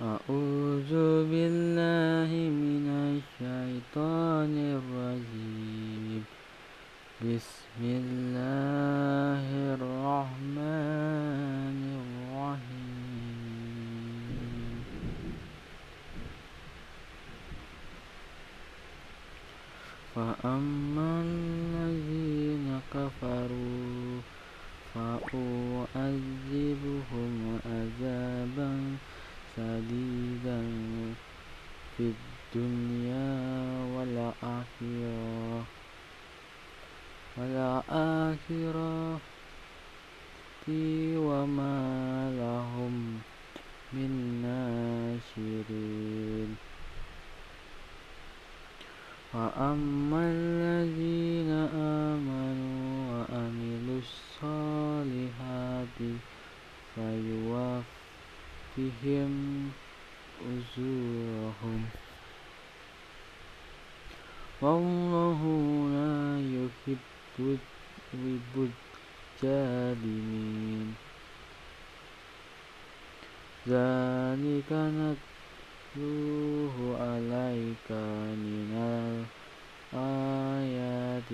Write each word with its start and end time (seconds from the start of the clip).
أعوذ 0.00 0.92
بالله 1.28 2.30
من 2.48 2.86
الشيطان 2.88 4.54
الرجيم. 4.80 6.24
بسم 7.20 7.80
الله 7.84 9.76
الرحمن 9.76 11.00
الرحيم. 12.00 12.80
فأما 20.16 21.10
الذين 21.28 22.66
كفروا 22.88 24.20
فأعذبهم 24.94 26.30
عذابا 27.66 28.72
شديدا 29.56 30.62
في 31.96 32.12
الدنيا 32.54 33.38
والآخرة. 33.96 35.64
والآخرة 37.36 39.20
وما 41.16 42.30
لهم 42.30 43.20
من 43.92 44.42
ناشرين. 44.42 46.56
وأما 49.34 50.32
الذين 50.32 51.50
آمنوا 51.74 53.10
وعملوا 53.10 53.98
الصالحات 53.98 55.98
فيوفيهم 58.79 59.71
أجورهم 60.41 61.81
والله 64.61 65.41
لا 65.95 66.15
يحب 66.55 67.57
الظالمين 69.43 70.87
ذلك 73.67 74.69
نتلوه 75.95 76.75
عليك 76.99 77.89
من 77.91 78.71
الآيات 79.93 81.29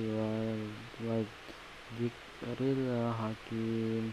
والذكر 1.05 2.59
الحكيم 2.61 4.05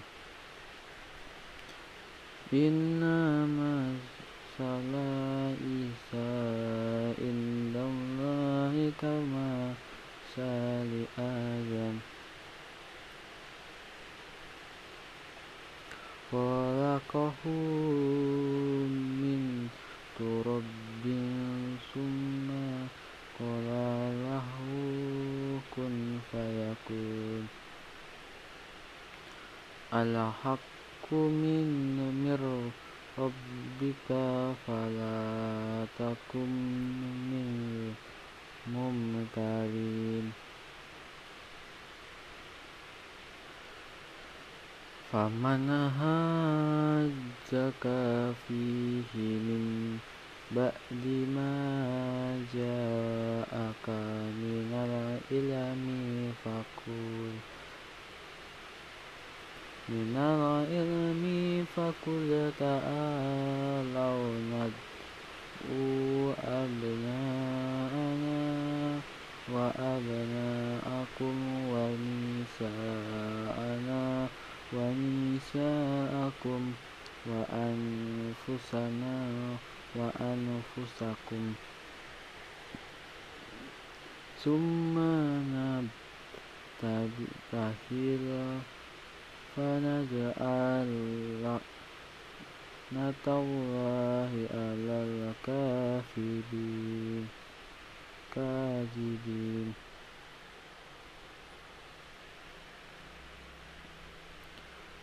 Inna 2.52 3.48
masala 3.48 5.08
Isa 5.64 6.34
indallahi 7.24 8.92
kama 9.00 9.72
sali 10.36 11.08
Adam 11.16 12.04
Walakahu 16.34 17.54
min 18.90 19.70
turabin 20.18 21.78
summa 21.94 22.90
kala 23.38 24.10
lahu 24.26 25.62
kun 25.70 26.18
fayakun. 26.34 27.46
Al-Haq 29.94 30.73
الحق 31.14 31.30
من 31.30 31.68
من 32.26 32.40
ربك 33.18 34.10
فلا 34.66 35.86
تكن 36.00 36.50
من 37.32 37.94
الممترين 38.68 40.26
فمن 45.12 45.70
هاجك 46.02 47.84
فيه 48.48 49.14
من 49.48 49.64
بعد 50.56 51.06
ما 51.36 51.54
جاءك 52.54 53.88
من 54.42 54.70
العلم 54.74 55.84
فقل 56.44 57.53
من 59.94 60.18
العلم 60.18 61.24
فقل 61.76 62.30
تعالوا 62.60 64.26
ندعو 64.54 66.34
أبناءنا 66.62 68.42
وأبناءكم 69.54 71.36
ونساءنا 72.54 73.08
ونساءكم 74.74 76.62
وأنفسنا 77.30 79.18
وأنفسكم. 79.96 81.44
ثم 84.44 84.96
نبتهل 86.84 88.26
فنجعل 89.56 90.90
لعنة 91.44 93.24
الله 93.28 94.32
على 94.54 94.98
الكافرين. 95.48 97.28
كاذبين. 98.36 99.74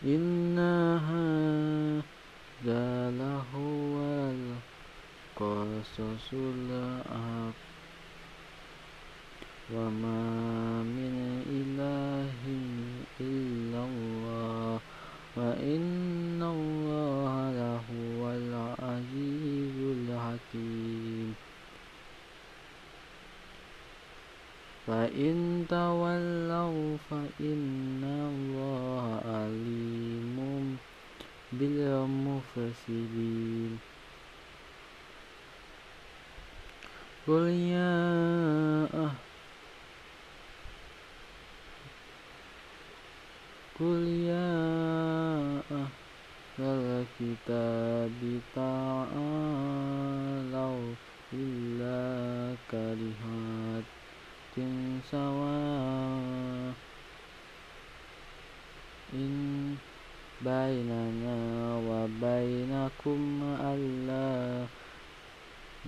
إن 0.05 0.59
هذا 2.65 3.11
لهو 3.11 4.01
القصص 5.41 6.33
الحق 6.33 7.70
وما 9.75 10.83
من 10.83 11.15
إله 11.47 12.41
إلا 13.21 13.81
الله 13.85 14.81
وإن 15.37 16.43
الله 16.43 17.33
لهو 17.63 18.21
العزيز 18.31 19.77
الحكيم 19.97 21.35
فإن 24.87 25.65
تولوا 25.69 26.97
فإن 27.11 28.03
الله 28.05 29.05
عليم 29.25 30.39
بالمفسدين 31.53 33.11
قل 37.29 37.47
يا 37.49 38.70
أهل 43.81 43.87
قل 43.87 44.09
يا 44.29 45.63
أهل 45.73 46.61
الكتاب 46.61 48.41
تعالوا 48.57 49.75
إلا 51.33 52.01
كلمات 52.71 53.85
سواء 55.11 56.75
إن 59.15 59.77
بيننا 60.41 61.39
وبينكم 61.89 63.21
ألا 63.61 64.67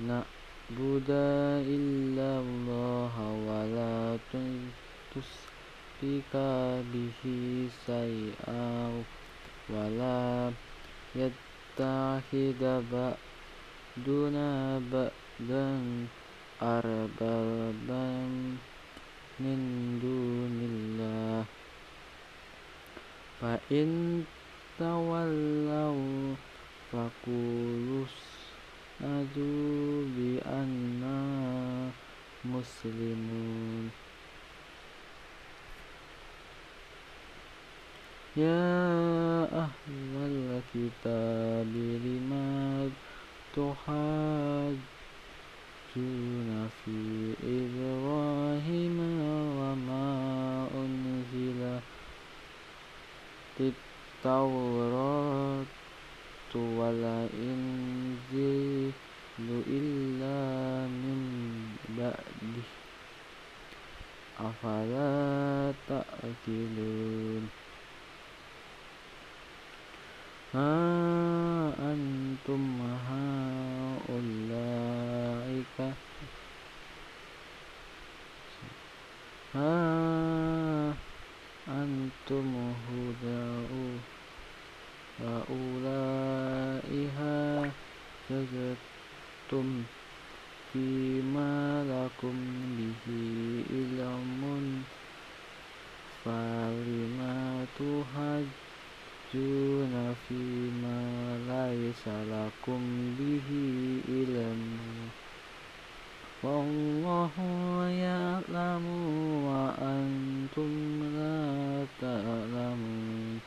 نعبد 0.08 1.10
إلا 1.68 2.40
الله 2.40 3.14
yusrika 6.02 6.82
bihi 6.90 7.70
saya 7.86 8.90
wala 9.70 10.50
yattahida 11.14 12.82
ba'duna 12.90 14.82
ba'dan 14.90 16.10
arbaban 16.58 18.58
min 19.38 19.60
dunillah. 20.02 21.46
Fa'in 23.38 24.26
in 24.82 26.34
fakulus 26.90 26.90
faqulus 26.90 28.16
bi 30.18 30.42
anna 30.42 31.22
muslimun. 32.42 34.11
يا 38.36 39.44
أهل 39.52 40.12
الكتاب 40.16 41.66
لما 41.76 42.88
تحاجون 43.52 44.78
في 46.84 46.96
إبراهيم 47.44 48.98
وما 49.58 50.08
أنزلت 50.74 51.82
التوراة 54.24 55.64
والإنجيل 56.54 58.92
إلا 59.68 60.88
من 60.88 61.18
بعده. 61.98 62.66
أفلا 64.40 65.72
تأكلون 65.88 67.61
ha 70.52 70.70
antum 71.88 72.64
haulai 73.08 74.44
ka 75.76 75.88
ha 79.54 79.72
antum 81.80 82.50
hudau 82.84 83.80
haulaiha 85.22 86.52
jazatum 88.28 89.68
fima 90.68 91.48
lakum 91.88 92.36
bihi 92.76 93.24
ilmun 93.80 94.84
تحجون 99.32 100.14
فيما 100.28 101.02
ليس 101.48 102.08
لكم 102.08 102.80
به 103.18 103.48
علم 104.08 104.78
والله 106.42 107.30
يعلم 107.88 108.86
وأنتم 109.46 111.02
لا 111.16 111.84
تعلمون. 112.00 113.40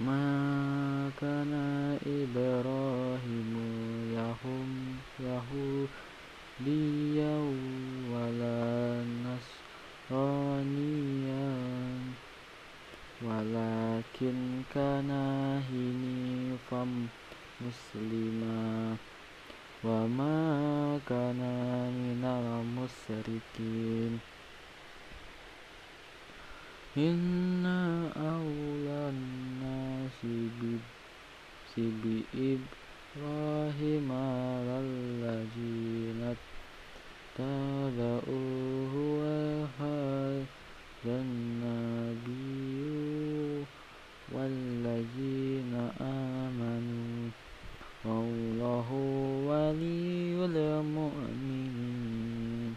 ما 0.00 1.10
كان 1.20 1.77
وما 19.84 20.36
كان 21.08 21.40
من 21.98 22.22
المشركين 22.24 24.12
إن 26.96 27.66
أولى 28.16 29.00
الناس 29.14 30.18
بإبراهيم 33.16 34.08
للذين 34.68 36.20
اتبعوه 37.38 38.47
المؤمنين. 51.18 52.74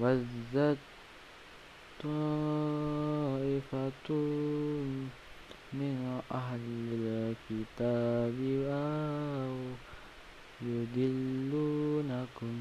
وزت 0.00 0.78
طائفة 2.02 4.10
من 5.72 6.20
أهل 6.32 7.34
الكتاب 7.50 8.38
أو 8.68 9.56
يدلونكم. 10.62 12.60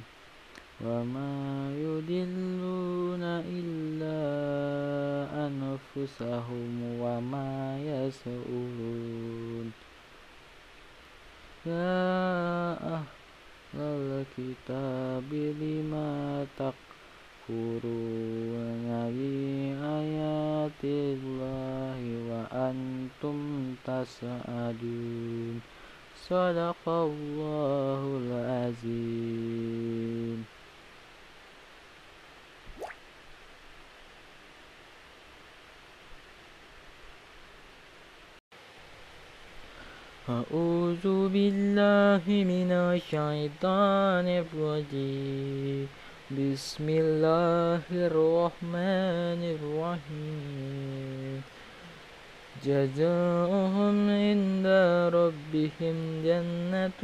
وما 0.81 1.71
يدلون 1.77 3.23
إلا 3.23 4.19
أنفسهم 5.47 6.99
وما 6.99 7.79
يشعرون 7.79 9.71
يا 11.65 12.73
أهل 12.93 13.79
الكتاب 13.79 15.33
لما 15.33 16.45
تكفرون 16.59 17.93
بآيات 19.15 20.83
الله 20.83 21.99
وأنتم 22.29 23.37
تشهدون 23.85 25.61
صدق 26.27 26.83
الله 26.89 28.01
العظيم. 28.23 29.33
أعوذ 40.29 41.27
بالله 41.27 42.23
من 42.27 42.71
الشيطان 42.71 44.27
الرجيم. 44.27 45.87
بسم 46.31 46.87
الله 46.89 47.83
الرحمن 47.91 49.41
الرحيم. 49.59 51.41
جزاؤهم 52.65 54.09
عند 54.09 54.67
ربهم 55.13 55.95
جنة 56.23 57.01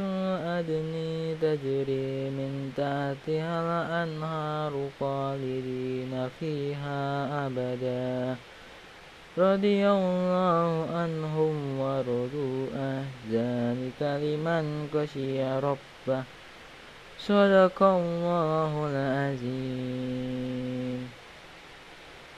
عدن 0.47 0.93
تجري 1.41 2.29
من 2.31 2.71
تحتها 2.71 3.55
الأنهار 3.61 4.89
خالدين 4.99 6.29
فيها 6.39 7.27
أبدا. 7.47 8.35
رضي 9.39 9.87
الله 9.87 10.87
عنهم 10.93 11.79
ورضوا 11.79 12.67
ذلك 13.31 14.01
لمن 14.01 14.89
خشي 14.93 15.43
ربه. 15.59 16.23
صدق 17.19 17.83
الله 17.83 18.71
العظيم. 18.91 20.39